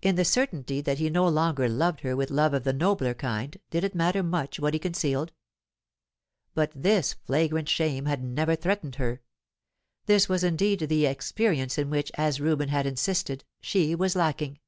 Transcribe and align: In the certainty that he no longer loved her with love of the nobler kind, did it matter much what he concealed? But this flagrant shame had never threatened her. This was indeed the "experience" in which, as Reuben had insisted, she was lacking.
In 0.00 0.14
the 0.16 0.24
certainty 0.24 0.80
that 0.80 0.96
he 1.00 1.10
no 1.10 1.28
longer 1.28 1.68
loved 1.68 2.00
her 2.00 2.16
with 2.16 2.30
love 2.30 2.54
of 2.54 2.64
the 2.64 2.72
nobler 2.72 3.12
kind, 3.12 3.58
did 3.68 3.84
it 3.84 3.94
matter 3.94 4.22
much 4.22 4.58
what 4.58 4.72
he 4.72 4.80
concealed? 4.80 5.34
But 6.54 6.72
this 6.74 7.12
flagrant 7.26 7.68
shame 7.68 8.06
had 8.06 8.24
never 8.24 8.56
threatened 8.56 8.94
her. 8.94 9.20
This 10.06 10.30
was 10.30 10.42
indeed 10.42 10.80
the 10.80 11.04
"experience" 11.04 11.76
in 11.76 11.90
which, 11.90 12.10
as 12.14 12.40
Reuben 12.40 12.70
had 12.70 12.86
insisted, 12.86 13.44
she 13.60 13.94
was 13.94 14.16
lacking. 14.16 14.60